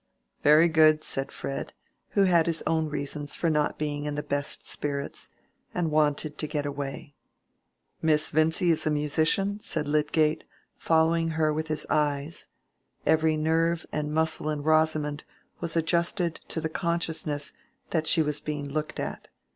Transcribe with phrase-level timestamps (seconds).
[0.41, 1.73] "Very good," said Fred,
[2.17, 5.29] who had his own reasons for not being in the best spirits,
[5.75, 7.13] and wanted to get away.
[8.01, 10.43] "Miss Vincy is a musician?" said Lydgate,
[10.75, 12.47] following her with his eyes.
[13.05, 15.23] (Every nerve and muscle in Rosamond
[15.59, 17.53] was adjusted to the consciousness
[17.91, 19.27] that she was being looked at.